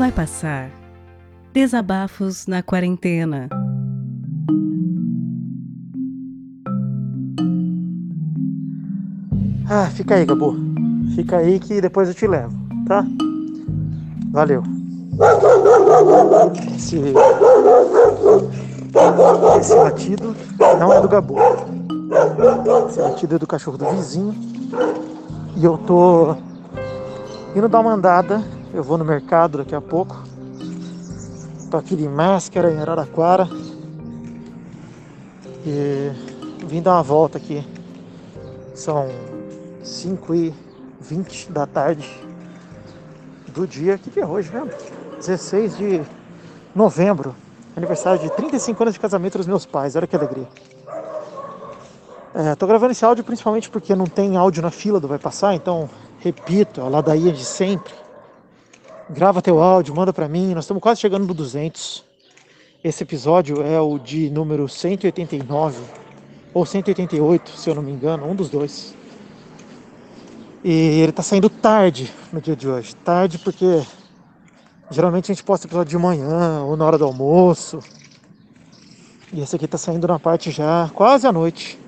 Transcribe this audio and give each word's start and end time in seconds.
Vai 0.00 0.10
passar. 0.10 0.70
Desabafos 1.52 2.46
na 2.46 2.62
quarentena. 2.62 3.50
Ah, 9.68 9.90
fica 9.90 10.14
aí, 10.14 10.24
Gabu. 10.24 10.56
Fica 11.14 11.36
aí 11.36 11.60
que 11.60 11.82
depois 11.82 12.08
eu 12.08 12.14
te 12.14 12.26
levo, 12.26 12.50
tá? 12.86 13.04
Valeu. 14.30 14.62
Esse, 16.74 16.96
esse 19.60 19.74
latido 19.74 20.34
não 20.78 20.94
é 20.94 21.00
do 21.02 21.08
Gabu. 21.10 21.36
Esse 22.88 23.00
latido 23.00 23.34
é 23.34 23.38
do 23.38 23.46
cachorro 23.46 23.76
do 23.76 23.90
vizinho. 23.90 24.34
E 25.56 25.62
eu 25.62 25.76
tô 25.76 26.36
indo 27.54 27.68
dar 27.68 27.80
uma 27.80 27.92
andada. 27.92 28.42
Eu 28.72 28.84
vou 28.84 28.96
no 28.96 29.04
mercado 29.04 29.58
daqui 29.58 29.74
a 29.74 29.80
pouco. 29.80 30.16
Tô 31.68 31.76
aqui 31.76 31.96
de 31.96 32.08
máscara 32.08 32.72
em 32.72 32.78
Araraquara. 32.78 33.48
E 35.66 36.12
vim 36.66 36.80
dar 36.80 36.94
uma 36.94 37.02
volta 37.02 37.36
aqui. 37.36 37.66
São 38.72 39.08
5 39.82 40.34
e 40.36 40.54
20 41.00 41.50
da 41.50 41.66
tarde 41.66 42.08
do 43.48 43.66
dia. 43.66 43.98
Que 43.98 44.20
é 44.20 44.26
hoje 44.26 44.52
mesmo? 44.52 44.70
16 45.16 45.76
de 45.76 46.02
novembro. 46.72 47.34
Aniversário 47.76 48.20
de 48.20 48.30
35 48.30 48.84
anos 48.84 48.94
de 48.94 49.00
casamento 49.00 49.36
dos 49.36 49.48
meus 49.48 49.66
pais. 49.66 49.96
Olha 49.96 50.06
que 50.06 50.14
alegria. 50.14 50.46
É, 52.32 52.54
tô 52.54 52.68
gravando 52.68 52.92
esse 52.92 53.04
áudio 53.04 53.24
principalmente 53.24 53.68
porque 53.68 53.96
não 53.96 54.06
tem 54.06 54.36
áudio 54.36 54.62
na 54.62 54.70
fila 54.70 55.00
do 55.00 55.08
Vai 55.08 55.18
Passar, 55.18 55.54
então 55.54 55.90
repito, 56.20 56.80
a 56.80 56.88
ladainha 56.88 57.32
de 57.32 57.44
sempre. 57.44 57.92
Grava 59.12 59.42
teu 59.42 59.60
áudio, 59.60 59.92
manda 59.92 60.12
para 60.12 60.28
mim. 60.28 60.54
Nós 60.54 60.62
estamos 60.62 60.80
quase 60.80 61.00
chegando 61.00 61.26
no 61.26 61.34
200. 61.34 62.04
Esse 62.82 63.02
episódio 63.02 63.60
é 63.60 63.80
o 63.80 63.98
de 63.98 64.30
número 64.30 64.68
189 64.68 65.82
ou 66.54 66.64
188, 66.64 67.50
se 67.50 67.68
eu 67.68 67.74
não 67.74 67.82
me 67.82 67.90
engano, 67.90 68.24
um 68.24 68.36
dos 68.36 68.48
dois. 68.48 68.94
E 70.62 70.70
ele 71.00 71.10
tá 71.10 71.24
saindo 71.24 71.50
tarde 71.50 72.08
no 72.32 72.40
dia 72.40 72.54
de 72.54 72.68
hoje. 72.68 72.94
Tarde 72.94 73.38
porque 73.38 73.82
geralmente 74.92 75.32
a 75.32 75.34
gente 75.34 75.42
posta 75.42 75.66
episódio 75.66 75.90
de 75.90 75.98
manhã 75.98 76.62
ou 76.62 76.76
na 76.76 76.84
hora 76.84 76.96
do 76.96 77.04
almoço. 77.04 77.80
E 79.32 79.40
esse 79.40 79.56
aqui 79.56 79.66
tá 79.66 79.76
saindo 79.76 80.06
na 80.06 80.20
parte 80.20 80.52
já 80.52 80.88
quase 80.94 81.26
à 81.26 81.32
noite 81.32 81.80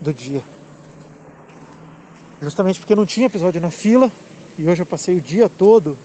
do 0.00 0.14
dia. 0.14 0.42
Justamente 2.40 2.78
porque 2.78 2.94
não 2.94 3.04
tinha 3.04 3.26
episódio 3.26 3.60
na 3.60 3.72
fila 3.72 4.08
e 4.56 4.68
hoje 4.68 4.82
eu 4.82 4.86
passei 4.86 5.18
o 5.18 5.20
dia 5.20 5.48
todo 5.48 5.98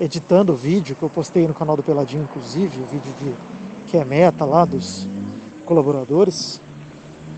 editando 0.00 0.52
o 0.52 0.56
vídeo 0.56 0.96
que 0.96 1.02
eu 1.02 1.10
postei 1.10 1.46
no 1.46 1.54
canal 1.54 1.76
do 1.76 1.82
Peladinho, 1.82 2.24
inclusive, 2.24 2.80
o 2.80 2.86
vídeo 2.86 3.12
de 3.18 3.34
que 3.90 3.96
é 3.96 4.04
meta 4.04 4.44
lá 4.44 4.64
dos 4.64 5.06
colaboradores 5.64 6.60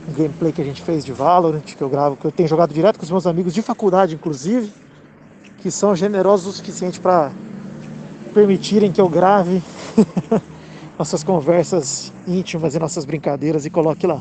um 0.09 0.13
gameplay 0.13 0.53
que 0.53 0.63
a 0.63 0.65
gente 0.65 0.83
fez 0.83 1.05
de 1.05 1.13
Valorant, 1.13 1.61
que 1.61 1.83
eu 1.83 1.89
gravo, 1.89 2.17
que 2.17 2.25
eu 2.25 2.31
tenho 2.31 2.49
jogado 2.49 2.73
direto 2.73 2.99
com 2.99 3.05
os 3.05 3.11
meus 3.11 3.27
amigos 3.27 3.53
de 3.53 3.61
faculdade, 3.61 4.15
inclusive, 4.15 4.73
que 5.59 5.71
são 5.71 5.97
generosos 5.97 6.47
o 6.47 6.57
suficiente 6.57 7.01
para 7.01 7.33
permitirem 8.33 8.93
que 8.93 9.01
eu 9.01 9.09
grave 9.09 9.63
nossas 10.99 11.25
conversas 11.25 12.13
íntimas 12.27 12.75
e 12.75 12.79
nossas 12.79 13.05
brincadeiras 13.05 13.67
e 13.67 13.71
coloque 13.71 14.07
lá. 14.07 14.21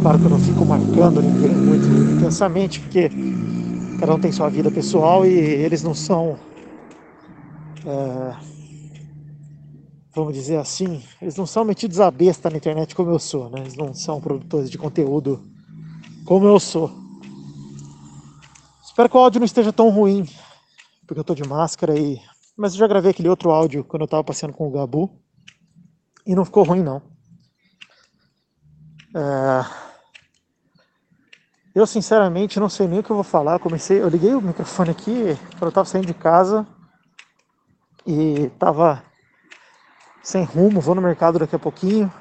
Claro 0.00 0.18
que 0.18 0.24
eu 0.24 0.30
não 0.30 0.38
fico 0.38 0.64
marcando 0.64 1.20
ninguém 1.20 1.50
muito 1.50 1.86
intensamente, 2.12 2.80
porque 2.80 3.10
cada 3.98 4.14
um 4.14 4.20
tem 4.20 4.30
sua 4.30 4.48
vida 4.48 4.70
pessoal 4.70 5.26
e 5.26 5.30
eles 5.32 5.82
não 5.82 5.94
são. 5.94 6.36
É, 7.84 8.36
vamos 10.14 10.34
dizer 10.34 10.58
assim, 10.58 11.02
eles 11.20 11.36
não 11.36 11.46
são 11.46 11.64
metidos 11.64 11.98
a 11.98 12.10
besta 12.10 12.48
na 12.48 12.56
internet 12.56 12.94
como 12.94 13.10
eu 13.10 13.18
sou, 13.18 13.50
né? 13.50 13.60
Eles 13.60 13.74
não 13.74 13.92
são 13.92 14.20
produtores 14.20 14.70
de 14.70 14.78
conteúdo 14.78 15.42
como 16.24 16.46
eu 16.46 16.60
sou. 16.60 16.92
Espero 18.84 19.08
que 19.08 19.16
o 19.16 19.20
áudio 19.20 19.40
não 19.40 19.46
esteja 19.46 19.72
tão 19.72 19.88
ruim, 19.88 20.28
porque 21.06 21.18
eu 21.18 21.24
tô 21.24 21.34
de 21.34 21.46
máscara 21.46 21.98
e. 21.98 22.20
Mas 22.56 22.74
eu 22.74 22.78
já 22.78 22.86
gravei 22.86 23.10
aquele 23.10 23.28
outro 23.28 23.50
áudio 23.50 23.82
quando 23.82 24.02
eu 24.02 24.08
tava 24.08 24.22
passeando 24.22 24.54
com 24.54 24.68
o 24.68 24.70
Gabu 24.70 25.18
e 26.26 26.34
não 26.34 26.44
ficou 26.44 26.62
ruim 26.62 26.82
não. 26.82 27.02
É... 29.16 29.64
Eu 31.74 31.86
sinceramente 31.86 32.60
não 32.60 32.68
sei 32.68 32.86
nem 32.86 32.98
o 32.98 33.02
que 33.02 33.10
eu 33.10 33.16
vou 33.16 33.24
falar. 33.24 33.54
Eu 33.54 33.60
comecei, 33.60 34.00
eu 34.00 34.08
liguei 34.08 34.34
o 34.34 34.42
microfone 34.42 34.90
aqui 34.90 35.36
quando 35.58 35.70
eu 35.70 35.72
tava 35.72 35.88
saindo 35.88 36.06
de 36.06 36.14
casa 36.14 36.66
e 38.06 38.50
tava 38.58 39.02
sem 40.22 40.44
rumo, 40.44 40.80
vou 40.80 40.94
no 40.94 41.02
mercado 41.02 41.38
daqui 41.38 41.56
a 41.56 41.58
pouquinho. 41.58 42.12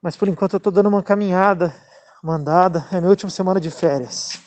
Mas 0.00 0.16
por 0.16 0.28
enquanto 0.28 0.54
eu 0.54 0.60
tô 0.60 0.70
dando 0.70 0.88
uma 0.88 1.02
caminhada, 1.02 1.74
uma 2.22 2.36
andada. 2.36 2.86
É 2.92 2.98
minha 2.98 3.10
última 3.10 3.30
semana 3.30 3.60
de 3.60 3.70
férias. 3.70 4.40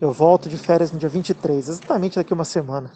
Eu 0.00 0.12
volto 0.12 0.48
de 0.48 0.56
férias 0.56 0.92
no 0.92 0.98
dia 0.98 1.08
23, 1.08 1.68
exatamente 1.68 2.16
daqui 2.16 2.32
uma 2.32 2.44
semana. 2.44 2.92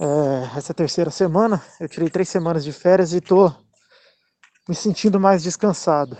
É, 0.00 0.56
essa 0.58 0.74
terceira 0.74 1.10
semana, 1.10 1.62
eu 1.80 1.88
tirei 1.88 2.10
três 2.10 2.28
semanas 2.28 2.62
de 2.62 2.72
férias 2.72 3.12
e 3.12 3.20
tô 3.20 3.52
me 4.68 4.74
sentindo 4.74 5.18
mais 5.18 5.42
descansado. 5.42 6.16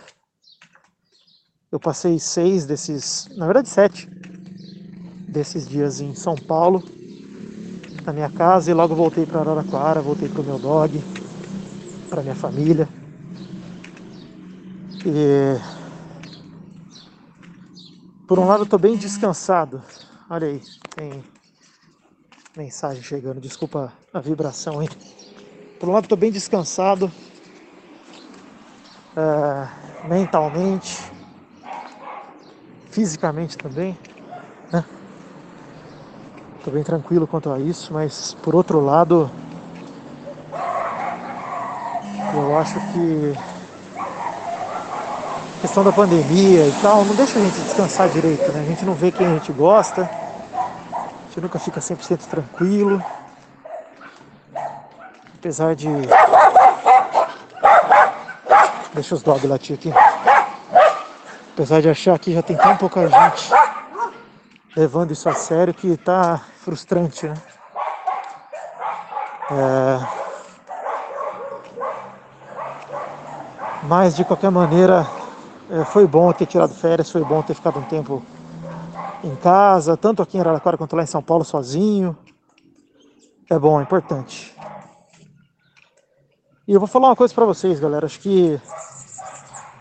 Eu 1.71 1.79
passei 1.79 2.19
seis 2.19 2.65
desses, 2.65 3.29
na 3.37 3.45
verdade 3.45 3.69
sete, 3.69 4.09
desses 5.29 5.69
dias 5.69 6.01
em 6.01 6.15
São 6.15 6.35
Paulo 6.35 6.83
minha 8.13 8.29
casa 8.29 8.71
e 8.71 8.75
logo 8.75 8.95
voltei 8.95 9.27
para 9.27 9.41
Araraquara, 9.41 10.01
voltei 10.01 10.29
para 10.29 10.41
o 10.41 10.45
meu 10.45 10.59
dog, 10.59 11.03
para 12.09 12.23
minha 12.23 12.35
família. 12.35 12.89
E 15.05 15.59
por 18.27 18.39
um 18.39 18.47
lado 18.47 18.65
eu 18.65 18.69
tô 18.69 18.79
bem 18.79 18.97
descansado. 18.97 19.83
Olha 20.29 20.49
aí, 20.49 20.63
tem 20.95 21.25
mensagem 22.57 23.03
chegando, 23.03 23.41
desculpa 23.41 23.93
a 24.13 24.21
vibração 24.21 24.81
aí. 24.81 24.89
Por 25.79 25.89
um 25.89 25.93
lado 25.93 26.09
tô 26.09 26.17
bem 26.17 26.31
descansado. 26.31 27.11
Uh, 29.17 30.07
mentalmente, 30.07 31.11
fisicamente 32.91 33.57
também, 33.59 33.99
né? 34.71 34.85
Tô 36.69 36.75
bem 36.75 36.85
tranquilo 36.85 37.27
quanto 37.27 37.51
a 37.51 37.59
isso, 37.59 37.95
mas 37.95 38.37
por 38.43 38.55
outro 38.55 38.79
lado, 38.79 39.31
eu 42.35 42.59
acho 42.59 42.75
que 42.93 43.35
a 43.97 45.61
questão 45.63 45.83
da 45.83 45.91
pandemia 45.91 46.67
e 46.67 46.75
tal 46.83 47.07
não 47.07 47.15
deixa 47.15 47.39
a 47.39 47.43
gente 47.43 47.59
descansar 47.59 48.11
direito, 48.11 48.53
né? 48.53 48.61
A 48.61 48.65
gente 48.65 48.85
não 48.85 48.93
vê 48.93 49.11
quem 49.11 49.27
a 49.27 49.31
gente 49.31 49.51
gosta, 49.51 50.03
a 50.03 51.29
gente 51.29 51.41
nunca 51.41 51.59
fica 51.59 51.81
100% 51.81 52.27
tranquilo. 52.27 53.03
Apesar 55.39 55.75
de. 55.75 55.89
Deixa 58.93 59.15
os 59.15 59.23
dogs 59.23 59.49
latir 59.49 59.75
aqui. 59.75 59.91
Apesar 61.55 61.81
de 61.81 61.89
achar 61.89 62.19
que 62.19 62.35
já 62.35 62.43
tem 62.43 62.59
tão 62.59 62.77
pouca 62.77 63.09
gente 63.09 63.51
levando 64.77 65.11
isso 65.11 65.29
a 65.29 65.35
sério 65.35 65.75
que 65.75 65.97
tá 65.97 66.41
frustrante, 66.69 67.27
né? 67.27 67.35
É... 69.51 70.19
Mas 73.85 74.15
de 74.15 74.23
qualquer 74.23 74.51
maneira 74.51 75.07
é, 75.71 75.83
foi 75.87 76.07
bom 76.07 76.31
ter 76.31 76.45
tirado 76.45 76.75
férias, 76.75 77.11
foi 77.11 77.25
bom 77.25 77.41
ter 77.43 77.55
ficado 77.55 77.79
um 77.79 77.85
tempo 77.85 78.23
em 79.25 79.35
casa, 79.37 79.97
tanto 79.97 80.21
aqui 80.21 80.37
em 80.37 80.41
Araraquara 80.41 80.77
quanto 80.77 80.95
lá 80.95 81.03
em 81.03 81.07
São 81.07 81.23
Paulo 81.23 81.43
sozinho. 81.43 82.15
É 83.49 83.59
bom, 83.59 83.81
é 83.81 83.83
importante. 83.83 84.55
E 86.67 86.75
eu 86.75 86.81
vou 86.81 86.87
falar 86.87 87.09
uma 87.09 87.17
coisa 87.17 87.33
para 87.33 87.47
vocês, 87.47 87.81
galera. 87.81 88.05
Acho 88.05 88.21
que 88.21 88.61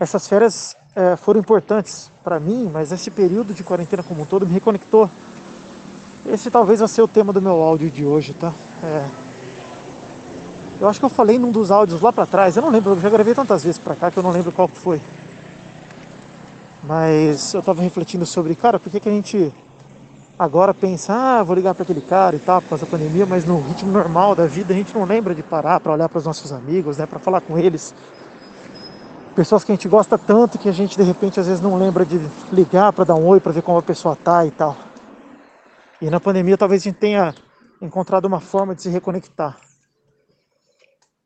essas 0.00 0.26
férias 0.26 0.74
é, 0.96 1.16
foram 1.16 1.38
importantes 1.38 2.10
para 2.24 2.40
mim, 2.40 2.70
mas 2.72 2.92
esse 2.92 3.10
período 3.10 3.52
de 3.52 3.62
quarentena 3.62 4.02
como 4.02 4.22
um 4.22 4.24
todo 4.24 4.46
me 4.46 4.54
reconectou. 4.54 5.10
Esse 6.26 6.50
talvez 6.50 6.80
vai 6.80 6.88
ser 6.88 7.02
o 7.02 7.08
tema 7.08 7.32
do 7.32 7.40
meu 7.40 7.62
áudio 7.62 7.90
de 7.90 8.04
hoje, 8.04 8.34
tá? 8.34 8.52
É... 8.82 9.04
Eu 10.80 10.88
acho 10.88 11.00
que 11.00 11.06
eu 11.06 11.10
falei 11.10 11.38
num 11.38 11.50
dos 11.50 11.70
áudios 11.70 12.00
lá 12.00 12.12
para 12.12 12.26
trás, 12.26 12.56
eu 12.56 12.62
não 12.62 12.70
lembro, 12.70 12.92
eu 12.92 13.00
já 13.00 13.10
gravei 13.10 13.34
tantas 13.34 13.64
vezes 13.64 13.78
para 13.78 13.96
cá 13.96 14.10
que 14.10 14.16
eu 14.16 14.22
não 14.22 14.30
lembro 14.30 14.52
qual 14.52 14.68
foi. 14.68 15.00
Mas 16.84 17.52
eu 17.52 17.62
tava 17.62 17.82
refletindo 17.82 18.24
sobre, 18.24 18.54
cara, 18.54 18.78
por 18.78 18.90
que, 18.90 19.00
que 19.00 19.08
a 19.08 19.12
gente 19.12 19.52
agora 20.38 20.72
pensa, 20.72 21.12
ah, 21.12 21.42
vou 21.42 21.56
ligar 21.56 21.74
para 21.74 21.82
aquele 21.82 22.00
cara 22.00 22.36
e 22.36 22.38
tal, 22.38 22.62
por 22.62 22.68
causa 22.68 22.86
da 22.86 22.90
pandemia, 22.90 23.26
mas 23.26 23.44
no 23.44 23.60
ritmo 23.60 23.90
normal 23.90 24.36
da 24.36 24.46
vida 24.46 24.72
a 24.72 24.76
gente 24.76 24.94
não 24.94 25.04
lembra 25.04 25.34
de 25.34 25.42
parar 25.42 25.80
para 25.80 25.92
olhar 25.92 26.08
para 26.08 26.18
os 26.18 26.24
nossos 26.24 26.52
amigos, 26.52 26.96
né, 26.96 27.06
para 27.06 27.18
falar 27.18 27.40
com 27.40 27.58
eles, 27.58 27.92
pessoas 29.34 29.64
que 29.64 29.72
a 29.72 29.74
gente 29.74 29.88
gosta 29.88 30.16
tanto 30.16 30.58
que 30.58 30.68
a 30.68 30.72
gente 30.72 30.96
de 30.96 31.02
repente 31.02 31.40
às 31.40 31.46
vezes 31.46 31.60
não 31.60 31.76
lembra 31.76 32.06
de 32.06 32.20
ligar 32.52 32.92
para 32.92 33.04
dar 33.04 33.16
um 33.16 33.26
oi, 33.26 33.40
para 33.40 33.50
ver 33.50 33.62
como 33.62 33.78
a 33.78 33.82
pessoa 33.82 34.16
tá 34.16 34.46
e 34.46 34.50
tal. 34.50 34.87
E 36.00 36.08
na 36.08 36.20
pandemia 36.20 36.56
talvez 36.56 36.82
a 36.82 36.84
gente 36.84 36.98
tenha 36.98 37.34
encontrado 37.82 38.26
uma 38.26 38.40
forma 38.40 38.74
de 38.74 38.82
se 38.82 38.88
reconectar. 38.88 39.58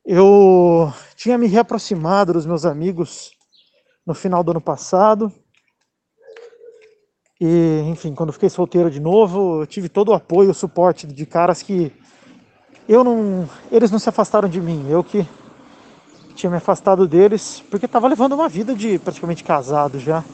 Eu 0.04 0.92
tinha 1.14 1.36
me 1.36 1.46
reaproximado 1.46 2.32
dos 2.32 2.46
meus 2.46 2.64
amigos 2.64 3.32
no 4.06 4.14
final 4.14 4.42
do 4.42 4.50
ano 4.50 4.60
passado. 4.60 5.32
E, 7.40 7.82
enfim, 7.86 8.14
quando 8.14 8.32
fiquei 8.32 8.48
solteiro 8.48 8.90
de 8.90 9.00
novo, 9.00 9.62
eu 9.62 9.66
tive 9.66 9.88
todo 9.88 10.10
o 10.10 10.14
apoio, 10.14 10.50
o 10.50 10.54
suporte 10.54 11.06
de 11.06 11.26
caras 11.26 11.62
que 11.62 11.92
eu 12.88 13.04
não, 13.04 13.48
eles 13.70 13.90
não 13.90 13.98
se 13.98 14.08
afastaram 14.08 14.48
de 14.48 14.60
mim, 14.60 14.88
eu 14.88 15.04
que 15.04 15.26
tinha 16.34 16.50
me 16.50 16.56
afastado 16.56 17.06
deles, 17.06 17.62
porque 17.70 17.86
estava 17.86 18.08
levando 18.08 18.32
uma 18.32 18.48
vida 18.48 18.74
de 18.74 18.98
praticamente 18.98 19.44
casado 19.44 19.98
já. 19.98 20.24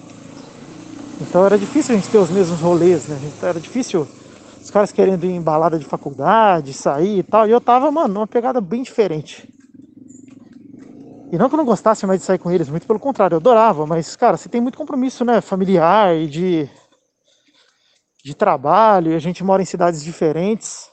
Então 1.21 1.45
era 1.45 1.59
difícil 1.59 1.95
a 1.95 1.99
gente 1.99 2.11
ter 2.11 2.19
os 2.19 2.31
mesmos 2.31 2.61
rolês, 2.61 3.09
né? 3.09 3.19
Era 3.43 3.61
difícil 3.61 4.07
os 4.69 4.71
caras 4.71 4.93
querendo 4.93 5.25
ir 5.25 5.31
em 5.31 5.41
balada 5.41 5.79
de 5.79 5.87
faculdade, 5.87 6.75
sair 6.75 7.21
e 7.21 7.23
tal, 7.23 7.49
e 7.49 7.51
eu 7.51 7.59
tava, 7.59 7.91
mano, 7.91 8.13
numa 8.13 8.27
pegada 8.27 8.61
bem 8.61 8.83
diferente. 8.83 9.49
E 11.33 11.39
não 11.39 11.49
que 11.49 11.55
eu 11.55 11.57
não 11.57 11.65
gostasse 11.65 12.07
mais 12.07 12.21
de 12.21 12.27
sair 12.27 12.39
com 12.39 12.51
eles, 12.51 12.69
muito 12.69 12.87
pelo 12.87 12.99
contrário, 12.99 13.35
eu 13.35 13.39
adorava, 13.39 13.87
mas, 13.87 14.15
cara, 14.15 14.37
você 14.37 14.47
tem 14.47 14.61
muito 14.61 14.77
compromisso, 14.77 15.25
né, 15.25 15.41
familiar 15.41 16.15
e 16.15 16.27
de, 16.27 16.69
de 18.23 18.35
trabalho, 18.35 19.13
e 19.13 19.15
a 19.15 19.19
gente 19.19 19.43
mora 19.43 19.63
em 19.63 19.65
cidades 19.65 20.05
diferentes. 20.05 20.91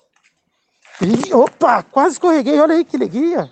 E, 1.02 1.34
opa, 1.34 1.84
quase 1.84 2.14
escorreguei, 2.14 2.58
olha 2.62 2.76
aí 2.76 2.86
que 2.86 2.96
alegria. 2.96 3.52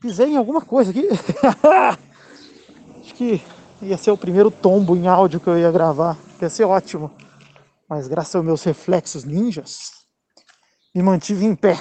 Pisei 0.00 0.30
em 0.30 0.36
alguma 0.36 0.62
coisa 0.62 0.90
aqui. 0.90 1.06
Acho 3.02 3.14
que 3.14 3.40
ia 3.80 3.96
ser 3.96 4.10
o 4.10 4.16
primeiro 4.16 4.50
tombo 4.50 4.96
em 4.96 5.06
áudio 5.06 5.38
que 5.38 5.46
eu 5.46 5.56
ia 5.56 5.70
gravar. 5.70 6.18
Ia 6.42 6.50
ser 6.50 6.64
ótimo. 6.64 7.12
Mas 7.90 8.06
graças 8.06 8.36
aos 8.36 8.44
meus 8.44 8.62
reflexos 8.62 9.24
ninjas, 9.24 9.90
me 10.94 11.02
mantive 11.02 11.44
em 11.44 11.56
pé. 11.56 11.76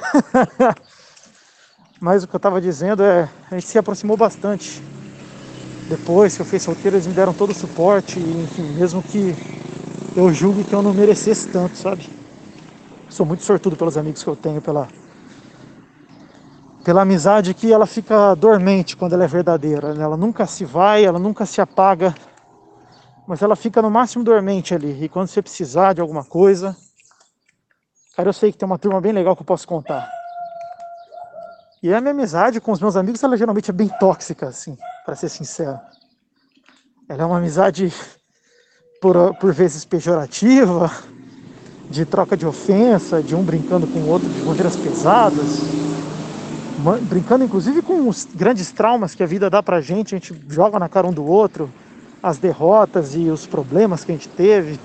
Mas 2.00 2.24
o 2.24 2.26
que 2.26 2.34
eu 2.34 2.38
estava 2.38 2.58
dizendo 2.58 3.02
é, 3.02 3.28
a 3.50 3.54
gente 3.54 3.66
se 3.66 3.76
aproximou 3.76 4.16
bastante. 4.16 4.80
Depois 5.90 6.34
que 6.34 6.40
eu 6.40 6.46
fui 6.46 6.58
solteiro, 6.58 6.96
eles 6.96 7.06
me 7.06 7.12
deram 7.12 7.34
todo 7.34 7.50
o 7.50 7.54
suporte, 7.54 8.18
e, 8.18 8.44
enfim, 8.44 8.62
mesmo 8.78 9.02
que 9.02 9.34
eu 10.16 10.32
julgue 10.32 10.64
que 10.64 10.72
eu 10.72 10.80
não 10.80 10.94
merecesse 10.94 11.48
tanto, 11.48 11.76
sabe? 11.76 12.08
Sou 13.10 13.26
muito 13.26 13.42
sortudo 13.42 13.76
pelos 13.76 13.98
amigos 13.98 14.22
que 14.22 14.30
eu 14.30 14.36
tenho, 14.36 14.62
pela, 14.62 14.88
pela 16.82 17.02
amizade 17.02 17.52
que 17.52 17.70
ela 17.70 17.86
fica 17.86 18.34
dormente 18.34 18.96
quando 18.96 19.12
ela 19.12 19.24
é 19.24 19.28
verdadeira. 19.28 19.88
Ela 19.88 20.16
nunca 20.16 20.46
se 20.46 20.64
vai, 20.64 21.04
ela 21.04 21.18
nunca 21.18 21.44
se 21.44 21.60
apaga, 21.60 22.14
mas 23.30 23.42
ela 23.42 23.54
fica 23.54 23.80
no 23.80 23.88
máximo 23.88 24.24
dormente 24.24 24.74
ali. 24.74 25.04
E 25.04 25.08
quando 25.08 25.28
você 25.28 25.40
precisar 25.40 25.92
de 25.92 26.00
alguma 26.00 26.24
coisa, 26.24 26.76
cara, 28.16 28.28
eu 28.28 28.32
sei 28.32 28.50
que 28.50 28.58
tem 28.58 28.66
uma 28.66 28.76
turma 28.76 29.00
bem 29.00 29.12
legal 29.12 29.36
que 29.36 29.42
eu 29.42 29.46
posso 29.46 29.68
contar. 29.68 30.10
E 31.80 31.94
a 31.94 32.00
minha 32.00 32.10
amizade 32.10 32.60
com 32.60 32.72
os 32.72 32.80
meus 32.80 32.96
amigos, 32.96 33.22
ela 33.22 33.36
geralmente 33.36 33.70
é 33.70 33.72
bem 33.72 33.86
tóxica, 34.00 34.48
assim, 34.48 34.76
para 35.06 35.14
ser 35.14 35.28
sincero. 35.28 35.78
Ela 37.08 37.22
é 37.22 37.24
uma 37.24 37.38
amizade 37.38 37.92
por, 39.00 39.32
por 39.36 39.52
vezes 39.52 39.84
pejorativa, 39.84 40.90
de 41.88 42.04
troca 42.04 42.36
de 42.36 42.44
ofensa, 42.44 43.22
de 43.22 43.36
um 43.36 43.44
brincando 43.44 43.86
com 43.86 44.00
o 44.00 44.08
outro 44.08 44.28
de 44.28 44.42
maneiras 44.42 44.74
pesadas, 44.74 45.60
brincando 47.02 47.44
inclusive 47.44 47.80
com 47.80 48.08
os 48.08 48.24
grandes 48.24 48.72
traumas 48.72 49.14
que 49.14 49.22
a 49.22 49.26
vida 49.26 49.48
dá 49.48 49.62
pra 49.62 49.80
gente, 49.80 50.16
a 50.16 50.18
gente 50.18 50.34
joga 50.48 50.80
na 50.80 50.88
cara 50.88 51.06
um 51.06 51.12
do 51.12 51.24
outro, 51.24 51.70
as 52.22 52.38
derrotas 52.38 53.14
e 53.14 53.28
os 53.28 53.46
problemas 53.46 54.04
que 54.04 54.12
a 54.12 54.14
gente 54.14 54.28
teve, 54.28 54.78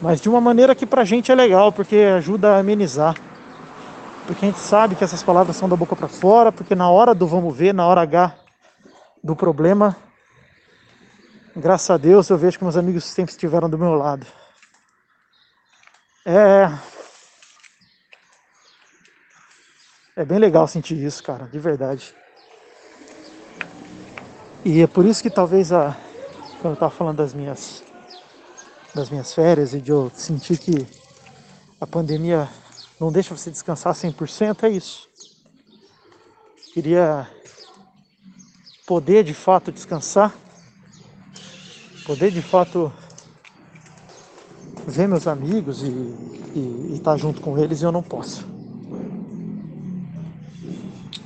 mas 0.00 0.20
de 0.20 0.28
uma 0.28 0.40
maneira 0.40 0.74
que 0.74 0.86
pra 0.86 1.04
gente 1.04 1.30
é 1.30 1.34
legal, 1.34 1.72
porque 1.72 1.96
ajuda 1.96 2.56
a 2.56 2.58
amenizar 2.58 3.14
porque 4.26 4.44
a 4.44 4.48
gente 4.48 4.60
sabe 4.60 4.94
que 4.94 5.02
essas 5.02 5.22
palavras 5.22 5.56
são 5.56 5.68
da 5.68 5.76
boca 5.76 5.96
para 5.96 6.08
fora, 6.08 6.52
porque 6.52 6.74
na 6.74 6.88
hora 6.88 7.14
do 7.14 7.26
vamos 7.26 7.56
ver, 7.56 7.74
na 7.74 7.86
hora 7.86 8.02
H 8.02 8.34
do 9.22 9.34
problema, 9.34 9.96
graças 11.56 11.90
a 11.90 11.96
Deus 11.96 12.28
eu 12.28 12.38
vejo 12.38 12.58
que 12.58 12.64
meus 12.64 12.76
amigos 12.76 13.04
sempre 13.04 13.32
estiveram 13.32 13.68
do 13.68 13.78
meu 13.78 13.94
lado. 13.94 14.26
É. 16.24 16.70
É 20.14 20.24
bem 20.24 20.38
legal 20.38 20.68
sentir 20.68 21.02
isso, 21.02 21.22
cara, 21.22 21.46
de 21.46 21.58
verdade. 21.58 22.14
E 24.64 24.82
é 24.82 24.86
por 24.86 25.04
isso 25.04 25.22
que 25.22 25.30
talvez 25.30 25.72
a. 25.72 25.96
Quando 26.62 26.74
eu 26.74 26.78
tava 26.78 26.92
falando 26.92 27.16
das 27.16 27.34
minhas. 27.34 27.82
das 28.94 29.10
minhas 29.10 29.34
férias 29.34 29.74
e 29.74 29.80
de 29.80 29.90
eu 29.90 30.12
sentir 30.14 30.56
que 30.58 30.86
a 31.80 31.86
pandemia 31.86 32.48
não 33.00 33.10
deixa 33.10 33.36
você 33.36 33.50
descansar 33.50 33.92
100%, 33.94 34.62
é 34.62 34.68
isso. 34.68 35.08
Queria 36.72 37.28
poder 38.86 39.24
de 39.24 39.34
fato 39.34 39.72
descansar, 39.72 40.32
poder 42.06 42.30
de 42.30 42.40
fato 42.40 42.92
ver 44.86 45.08
meus 45.08 45.26
amigos 45.26 45.82
e 45.82 46.92
estar 46.92 47.12
tá 47.12 47.16
junto 47.16 47.40
com 47.40 47.58
eles 47.58 47.82
e 47.82 47.84
eu 47.84 47.90
não 47.90 48.04
posso. 48.04 48.46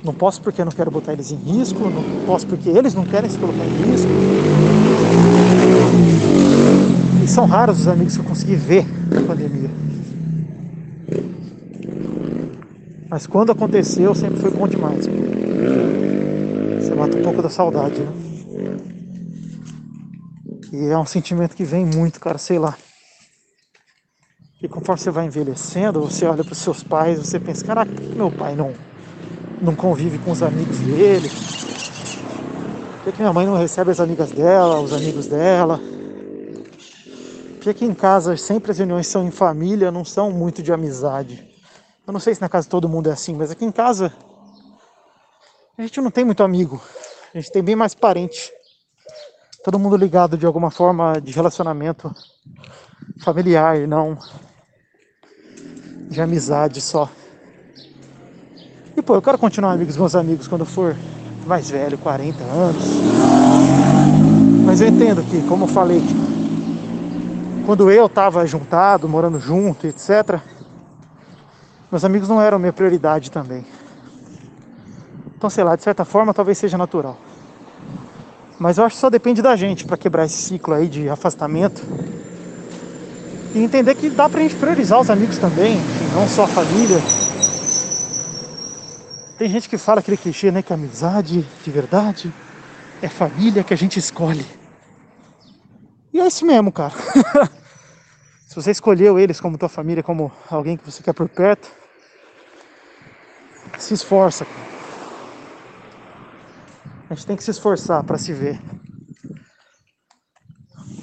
Não 0.03 0.15
posso 0.15 0.41
porque 0.41 0.63
eu 0.63 0.65
não 0.65 0.73
quero 0.73 0.91
botar 0.91 1.13
eles 1.13 1.31
em 1.31 1.37
risco, 1.37 1.91
não 1.91 2.25
posso 2.25 2.47
porque 2.47 2.71
eles 2.71 2.95
não 2.95 3.05
querem 3.05 3.29
se 3.29 3.39
colocar 3.39 3.67
em 3.67 3.91
risco. 3.91 4.56
E 7.23 7.29
são 7.29 7.45
raros 7.47 7.81
os 7.81 7.89
amigos 7.89 8.15
que 8.17 8.21
eu 8.21 8.25
consegui 8.25 8.57
ver 8.57 8.85
na 9.11 9.21
pandemia. 9.23 9.71
Mas 13.09 13.27
quando 13.27 13.53
aconteceu, 13.53 14.15
sempre 14.15 14.41
foi 14.41 14.51
bom 14.51 14.69
demais. 14.69 15.07
Você 16.81 16.95
mata 16.95 17.17
um 17.17 17.23
pouco 17.23 17.43
da 17.43 17.49
saudade, 17.49 18.01
né? 18.01 18.13
E 20.73 20.89
é 20.89 20.99
um 20.99 21.07
sentimento 21.07 21.57
que 21.57 21.65
vem 21.65 21.87
muito, 21.87 22.21
cara, 22.21 22.39
sei 22.39 22.59
lá. 22.59 22.77
E 24.63 24.69
conforme 24.69 25.01
você 25.01 25.11
vai 25.11 25.27
envelhecendo, 25.27 26.01
você 26.01 26.27
olha 26.27 26.43
para 26.43 26.53
os 26.53 26.59
seus 26.59 26.83
pais, 26.83 27.19
você 27.19 27.39
pensa, 27.39 27.65
caraca, 27.65 27.91
meu 28.15 28.31
pai 28.31 28.55
não, 28.55 28.73
não 29.63 29.75
convive 29.75 30.19
com 30.19 30.31
os 30.33 30.43
amigos 30.43 30.79
dele? 30.79 31.29
Por 33.07 33.13
que 33.13 33.21
minha 33.21 33.33
mãe 33.33 33.47
não 33.47 33.57
recebe 33.57 33.93
as 33.93 34.01
amigas 34.01 34.33
dela, 34.33 34.81
os 34.81 34.93
amigos 34.93 35.29
dela? 35.29 35.81
Por 37.63 37.73
que 37.73 37.85
em 37.85 37.95
casa 37.95 38.37
sempre 38.37 38.73
as 38.73 38.79
reuniões 38.79 39.07
são 39.07 39.25
em 39.25 39.31
família, 39.31 39.93
não 39.93 40.05
são 40.05 40.33
muito 40.33 40.61
de 40.61 40.73
amizade? 40.73 41.49
Eu 42.05 42.13
não 42.13 42.19
sei 42.19 42.35
se 42.35 42.41
na 42.41 42.49
casa 42.49 42.69
todo 42.69 42.89
mundo 42.89 43.09
é 43.09 43.13
assim, 43.13 43.33
mas 43.37 43.53
aqui 43.53 43.65
em 43.65 43.71
casa 43.71 44.13
a 45.79 45.83
gente 45.83 46.01
não 46.01 46.11
tem 46.11 46.25
muito 46.25 46.43
amigo. 46.43 46.83
A 47.33 47.39
gente 47.39 47.53
tem 47.53 47.63
bem 47.63 47.77
mais 47.77 47.95
parente. 47.95 48.53
Todo 49.63 49.79
mundo 49.79 49.97
ligado 49.97 50.37
de 50.37 50.45
alguma 50.45 50.73
forma 50.73 51.21
de 51.21 51.31
relacionamento 51.31 52.13
familiar 53.21 53.79
e 53.79 53.87
não 53.87 54.19
de 56.11 56.21
amizade 56.21 56.81
só. 56.81 57.09
E 58.97 59.01
pô, 59.01 59.15
eu 59.15 59.23
quero 59.23 59.39
continuar 59.39 59.71
amigos 59.75 59.97
meus 59.97 60.17
amigos 60.17 60.49
quando 60.49 60.67
for 60.67 60.97
mais 61.47 61.71
velho, 61.71 61.97
40 61.97 62.43
anos. 62.43 62.85
Mas 64.65 64.81
eu 64.81 64.89
entendo 64.89 65.23
que, 65.23 65.41
como 65.49 65.65
eu 65.65 65.69
falei, 65.69 66.03
quando 67.65 67.91
eu 67.91 68.09
tava 68.09 68.45
juntado, 68.47 69.09
morando 69.09 69.39
junto, 69.39 69.87
etc., 69.87 70.41
meus 71.91 72.05
amigos 72.05 72.29
não 72.29 72.43
eram 72.43 72.59
minha 72.59 72.73
prioridade 72.73 73.31
também. 73.31 73.65
Então, 75.37 75.49
sei 75.49 75.63
lá, 75.63 75.77
de 75.77 75.83
certa 75.83 76.05
forma 76.05 76.35
talvez 76.35 76.59
seja 76.59 76.77
natural. 76.77 77.17
Mas 78.59 78.79
eu 78.79 78.85
acho 78.85 78.97
que 78.97 79.01
só 79.01 79.11
depende 79.11 79.41
da 79.41 79.55
gente 79.55 79.85
para 79.85 79.97
quebrar 79.97 80.25
esse 80.25 80.37
ciclo 80.37 80.75
aí 80.75 80.89
de 80.89 81.09
afastamento. 81.09 81.83
E 83.55 83.63
entender 83.63 83.95
que 83.95 84.11
dá 84.11 84.29
pra 84.29 84.41
gente 84.41 84.57
priorizar 84.57 85.01
os 85.01 85.11
amigos 85.11 85.39
também, 85.39 85.79
não 86.15 86.27
só 86.27 86.45
a 86.45 86.49
família. 86.49 87.01
Tem 89.39 89.51
gente 89.51 89.69
que 89.69 89.77
fala 89.77 90.01
aquele 90.01 90.17
clichê, 90.17 90.51
né, 90.51 90.63
que 90.63 90.73
amizade 90.73 91.43
de 91.43 91.71
verdade 91.71 92.33
é 93.03 93.09
família 93.09 93.63
que 93.63 93.75
a 93.75 93.77
gente 93.77 93.99
escolhe. 93.99 94.47
E 96.13 96.19
é 96.19 96.27
isso 96.27 96.47
mesmo, 96.47 96.73
cara. 96.73 96.95
Se 98.49 98.55
você 98.55 98.71
escolheu 98.71 99.19
eles 99.19 99.39
como 99.39 99.59
tua 99.59 99.69
família, 99.69 100.03
como 100.03 100.33
alguém 100.51 100.79
que 100.79 100.91
você 100.91 101.03
quer 101.03 101.13
por 101.13 101.29
perto, 101.29 101.71
se 103.79 103.93
esforça. 103.93 104.47
A 107.11 107.15
gente 107.15 107.27
tem 107.27 107.37
que 107.37 107.45
se 107.45 107.51
esforçar 107.51 108.03
para 108.05 108.17
se 108.17 108.33
ver. 108.33 108.59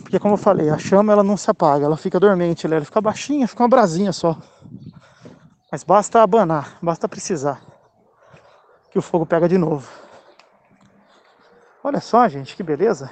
Porque 0.02 0.18
como 0.18 0.34
eu 0.34 0.38
falei, 0.40 0.70
a 0.70 0.78
chama 0.80 1.14
ela 1.14 1.24
não 1.24 1.38
se 1.38 1.50
apaga, 1.52 1.86
ela 1.86 1.98
fica 1.98 2.20
dormente, 2.20 2.66
ela 2.66 2.84
fica 2.84 3.00
baixinha, 3.00 3.48
fica 3.48 3.62
uma 3.62 3.70
brasinha 3.70 4.12
só. 4.12 4.36
Mas 5.72 5.84
basta 5.84 6.24
abanar, 6.24 6.78
basta 6.82 7.08
precisar. 7.08 7.73
Que 8.94 9.00
o 9.00 9.02
fogo 9.02 9.26
pega 9.26 9.50
de 9.50 9.58
novo. 9.58 9.90
Olha 11.84 12.00
só, 12.00 12.30
gente, 12.30 12.56
que 12.56 12.62
beleza. 12.62 13.10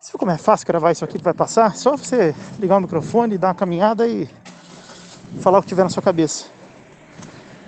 Você 0.00 0.10
viu 0.10 0.18
como 0.18 0.32
é 0.32 0.36
fácil 0.36 0.66
gravar 0.66 0.90
isso 0.90 1.04
aqui 1.04 1.16
que 1.16 1.22
vai 1.22 1.32
passar? 1.32 1.76
Só 1.76 1.96
você 1.96 2.34
ligar 2.58 2.78
o 2.78 2.80
microfone, 2.80 3.38
dar 3.38 3.48
uma 3.48 3.54
caminhada 3.54 4.08
e 4.08 4.28
falar 5.40 5.60
o 5.60 5.62
que 5.62 5.68
tiver 5.68 5.84
na 5.84 5.88
sua 5.88 6.02
cabeça. 6.02 6.46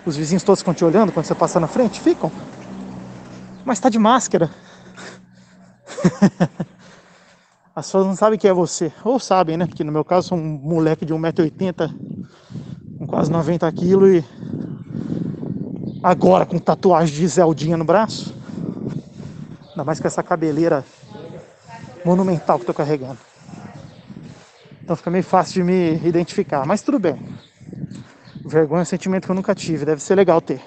Os 0.04 0.16
vizinhos 0.16 0.42
todos 0.42 0.62
ficam 0.62 0.74
te 0.74 0.84
olhando 0.84 1.12
quando 1.12 1.26
você 1.26 1.34
passa 1.34 1.60
na 1.60 1.68
frente? 1.68 2.00
Ficam. 2.00 2.32
Mas 3.64 3.78
tá 3.78 3.88
de 3.88 4.00
máscara. 4.00 4.50
As 7.72 7.86
pessoas 7.86 8.04
não 8.04 8.16
sabem 8.16 8.36
que 8.36 8.48
é 8.48 8.52
você. 8.52 8.92
Ou 9.04 9.20
sabem, 9.20 9.56
né? 9.56 9.64
Porque 9.64 9.84
no 9.84 9.92
meu 9.92 10.04
caso 10.04 10.30
sou 10.30 10.38
um 10.38 10.42
moleque 10.42 11.06
de 11.06 11.14
1,80m 11.14 11.94
com 12.98 13.06
quase 13.06 13.30
90 13.30 13.70
quilos 13.70 14.16
e 14.16 14.24
agora 16.02 16.44
com 16.44 16.58
tatuagem 16.58 17.14
de 17.14 17.26
Zeldinha 17.26 17.76
no 17.76 17.84
braço. 17.84 18.34
Ainda 19.70 19.84
mais 19.84 20.00
com 20.00 20.06
essa 20.06 20.22
cabeleira 20.22 20.84
monumental 22.04 22.58
que 22.58 22.66
tô 22.66 22.74
carregando. 22.74 23.18
Então 24.82 24.96
fica 24.96 25.10
meio 25.10 25.24
fácil 25.24 25.54
de 25.54 25.62
me 25.62 26.06
identificar, 26.06 26.66
mas 26.66 26.82
tudo 26.82 26.98
bem. 26.98 27.16
Vergonha 28.44 28.80
é 28.80 28.82
um 28.82 28.86
sentimento 28.86 29.26
que 29.26 29.30
eu 29.30 29.36
nunca 29.36 29.54
tive, 29.54 29.84
deve 29.84 30.02
ser 30.02 30.14
legal 30.14 30.40
ter. 30.40 30.60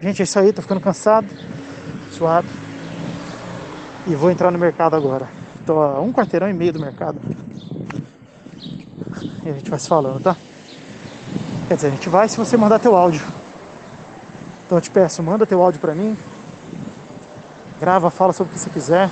Gente, 0.00 0.22
é 0.22 0.24
isso 0.24 0.38
aí, 0.38 0.52
tô 0.52 0.62
ficando 0.62 0.80
cansado, 0.80 1.26
suado. 2.12 2.48
E 4.06 4.14
vou 4.14 4.30
entrar 4.30 4.50
no 4.50 4.58
mercado 4.58 4.96
agora. 4.96 5.28
Tô 5.66 5.80
a 5.80 6.00
um 6.00 6.12
quarteirão 6.12 6.48
e 6.48 6.52
meio 6.52 6.72
do 6.72 6.80
mercado. 6.80 7.20
E 9.44 9.48
a 9.48 9.52
gente 9.52 9.68
vai 9.68 9.78
se 9.78 9.88
falando, 9.88 10.20
tá? 10.20 10.36
Quer 11.72 11.76
dizer, 11.76 11.88
a 11.88 11.90
gente 11.92 12.08
vai 12.10 12.28
se 12.28 12.36
você 12.36 12.54
mandar 12.54 12.78
teu 12.78 12.94
áudio. 12.94 13.24
Então 14.66 14.76
eu 14.76 14.82
te 14.82 14.90
peço, 14.90 15.22
manda 15.22 15.46
teu 15.46 15.62
áudio 15.62 15.80
pra 15.80 15.94
mim. 15.94 16.14
Grava, 17.80 18.10
fala 18.10 18.34
sobre 18.34 18.50
o 18.50 18.54
que 18.54 18.60
você 18.60 18.68
quiser. 18.68 19.08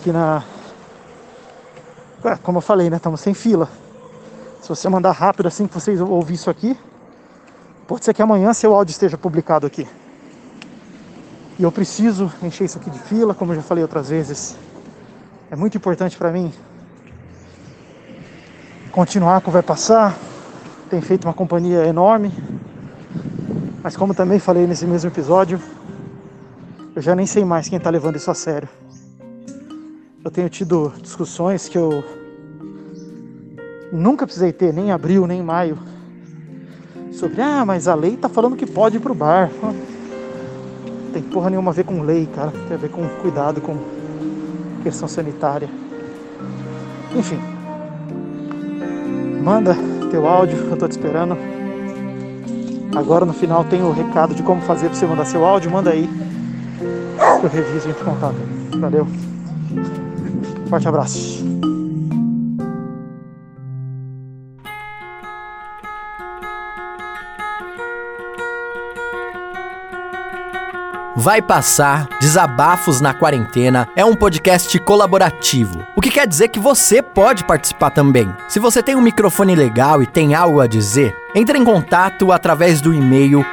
Aqui 0.00 0.10
na. 0.10 0.42
É, 2.24 2.36
como 2.36 2.56
eu 2.56 2.62
falei, 2.62 2.88
né? 2.88 2.96
Estamos 2.96 3.20
sem 3.20 3.34
fila. 3.34 3.68
Se 4.62 4.70
você 4.70 4.88
mandar 4.88 5.10
rápido 5.10 5.46
assim 5.46 5.66
que 5.66 5.74
vocês 5.74 6.00
ouvir 6.00 6.36
isso 6.36 6.48
aqui, 6.48 6.74
pode 7.86 8.02
ser 8.02 8.14
que 8.14 8.22
amanhã 8.22 8.54
seu 8.54 8.74
áudio 8.74 8.92
esteja 8.92 9.18
publicado 9.18 9.66
aqui. 9.66 9.86
E 11.58 11.64
eu 11.64 11.70
preciso 11.70 12.32
encher 12.42 12.64
isso 12.64 12.78
aqui 12.78 12.88
de 12.88 12.98
fila, 13.00 13.34
como 13.34 13.52
eu 13.52 13.56
já 13.56 13.62
falei 13.62 13.84
outras 13.84 14.08
vezes. 14.08 14.56
É 15.50 15.54
muito 15.54 15.76
importante 15.76 16.16
para 16.16 16.32
mim 16.32 16.50
continuar 18.90 19.42
com 19.42 19.50
o 19.50 19.52
Vai 19.52 19.62
Passar. 19.62 20.27
Tem 20.90 21.02
feito 21.02 21.24
uma 21.26 21.34
companhia 21.34 21.86
enorme. 21.86 22.32
Mas 23.82 23.96
como 23.96 24.14
também 24.14 24.38
falei 24.38 24.66
nesse 24.66 24.86
mesmo 24.86 25.10
episódio, 25.10 25.60
eu 26.96 27.02
já 27.02 27.14
nem 27.14 27.26
sei 27.26 27.44
mais 27.44 27.68
quem 27.68 27.78
tá 27.78 27.90
levando 27.90 28.16
isso 28.16 28.30
a 28.30 28.34
sério. 28.34 28.68
Eu 30.24 30.30
tenho 30.30 30.48
tido 30.48 30.92
discussões 31.02 31.68
que 31.68 31.76
eu 31.76 32.02
nunca 33.92 34.26
precisei 34.26 34.52
ter, 34.52 34.72
nem 34.72 34.86
em 34.86 34.90
abril, 34.90 35.26
nem 35.26 35.40
em 35.40 35.42
maio, 35.42 35.78
sobre, 37.12 37.40
ah, 37.42 37.64
mas 37.66 37.86
a 37.86 37.94
lei 37.94 38.16
tá 38.16 38.28
falando 38.28 38.56
que 38.56 38.66
pode 38.66 38.96
ir 38.96 39.00
pro 39.00 39.14
bar. 39.14 39.50
Não 39.62 41.12
tem 41.12 41.22
porra 41.22 41.50
nenhuma 41.50 41.70
a 41.70 41.74
ver 41.74 41.84
com 41.84 42.02
lei, 42.02 42.26
cara. 42.26 42.50
Tem 42.66 42.76
a 42.76 42.80
ver 42.80 42.90
com 42.90 43.06
cuidado, 43.20 43.60
com 43.60 43.76
questão 44.82 45.06
sanitária. 45.06 45.68
Enfim. 47.14 47.40
Manda 49.42 49.97
teu 50.08 50.26
áudio, 50.26 50.58
eu 50.70 50.76
tô 50.76 50.88
te 50.88 50.92
esperando. 50.92 51.36
Agora 52.94 53.24
no 53.24 53.32
final 53.32 53.64
tem 53.64 53.82
o 53.82 53.92
recado 53.92 54.34
de 54.34 54.42
como 54.42 54.60
fazer 54.62 54.86
pra 54.88 54.94
você 54.94 55.06
mandar 55.06 55.24
seu 55.24 55.44
áudio, 55.44 55.70
manda 55.70 55.90
aí. 55.90 56.08
Eu 57.42 57.48
reviso 57.48 57.88
e 57.88 57.90
entro 57.90 58.02
em 58.02 58.14
contato. 58.14 58.36
Valeu. 58.80 59.06
Forte 60.68 60.88
abraço. 60.88 61.67
Vai 71.20 71.42
Passar 71.42 72.08
Desabafos 72.20 73.00
na 73.00 73.12
Quarentena 73.12 73.88
é 73.96 74.04
um 74.04 74.14
podcast 74.14 74.78
colaborativo, 74.78 75.84
o 75.96 76.00
que 76.00 76.12
quer 76.12 76.28
dizer 76.28 76.46
que 76.46 76.60
você 76.60 77.02
pode 77.02 77.42
participar 77.42 77.90
também. 77.90 78.32
Se 78.46 78.60
você 78.60 78.80
tem 78.84 78.94
um 78.94 79.00
microfone 79.00 79.56
legal 79.56 80.00
e 80.00 80.06
tem 80.06 80.36
algo 80.36 80.60
a 80.60 80.68
dizer, 80.68 81.12
entre 81.34 81.58
em 81.58 81.64
contato 81.64 82.30
através 82.30 82.80
do 82.80 82.94
e-mail 82.94 83.44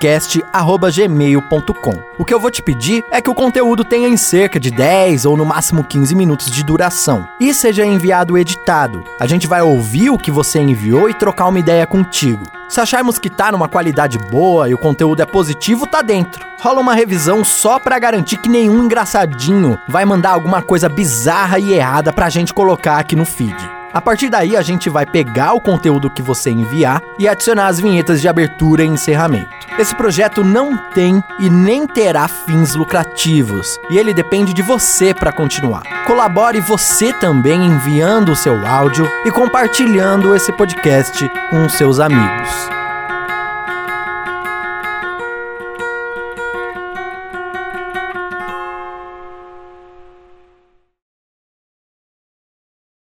vaipassarpodcast@gmail.com. 0.00 1.94
O 2.18 2.24
que 2.24 2.32
eu 2.32 2.40
vou 2.40 2.50
te 2.50 2.62
pedir 2.62 3.04
é 3.10 3.20
que 3.20 3.30
o 3.30 3.34
conteúdo 3.34 3.84
tenha 3.84 4.08
em 4.08 4.16
cerca 4.16 4.58
de 4.58 4.70
10 4.70 5.26
ou 5.26 5.36
no 5.36 5.44
máximo 5.44 5.84
15 5.84 6.14
minutos 6.14 6.50
de 6.50 6.64
duração 6.64 7.28
e 7.40 7.52
seja 7.52 7.84
enviado 7.84 8.38
editado. 8.38 9.04
A 9.20 9.26
gente 9.26 9.46
vai 9.46 9.62
ouvir 9.62 10.10
o 10.10 10.18
que 10.18 10.30
você 10.30 10.58
enviou 10.60 11.10
e 11.10 11.14
trocar 11.14 11.46
uma 11.46 11.58
ideia 11.58 11.86
contigo. 11.86 12.44
Se 12.68 12.80
acharmos 12.80 13.18
que 13.18 13.30
tá 13.30 13.52
numa 13.52 13.68
qualidade 13.68 14.18
boa 14.18 14.68
e 14.68 14.74
o 14.74 14.78
conteúdo 14.78 15.22
é 15.22 15.26
positivo, 15.26 15.86
tá 15.86 16.02
dentro. 16.02 16.44
Rola 16.60 16.80
uma 16.80 16.94
revisão 16.94 17.44
só 17.44 17.78
para 17.78 17.98
garantir 17.98 18.38
que 18.38 18.48
nenhum 18.48 18.84
engraçadinho 18.84 19.78
vai 19.88 20.04
mandar 20.04 20.30
alguma 20.30 20.60
coisa 20.62 20.88
bizarra 20.88 21.58
e 21.58 21.72
errada 21.74 22.12
pra 22.12 22.28
gente 22.28 22.52
colocar 22.52 22.98
aqui 22.98 23.14
no 23.14 23.24
feed. 23.24 23.54
A 23.96 24.00
partir 24.02 24.28
daí, 24.28 24.56
a 24.56 24.60
gente 24.60 24.90
vai 24.90 25.06
pegar 25.06 25.54
o 25.54 25.60
conteúdo 25.60 26.10
que 26.10 26.20
você 26.20 26.50
enviar 26.50 27.00
e 27.18 27.26
adicionar 27.26 27.68
as 27.68 27.80
vinhetas 27.80 28.20
de 28.20 28.28
abertura 28.28 28.84
e 28.84 28.88
encerramento. 28.88 29.55
Esse 29.78 29.94
projeto 29.94 30.42
não 30.42 30.74
tem 30.76 31.22
e 31.38 31.50
nem 31.50 31.86
terá 31.86 32.26
fins 32.26 32.74
lucrativos, 32.74 33.78
e 33.90 33.98
ele 33.98 34.14
depende 34.14 34.54
de 34.54 34.62
você 34.62 35.12
para 35.12 35.30
continuar. 35.30 35.82
Colabore 36.06 36.60
você 36.60 37.12
também 37.12 37.66
enviando 37.66 38.32
o 38.32 38.36
seu 38.36 38.66
áudio 38.66 39.06
e 39.26 39.30
compartilhando 39.30 40.34
esse 40.34 40.50
podcast 40.52 41.28
com 41.50 41.68
seus 41.68 42.00
amigos. 42.00 42.85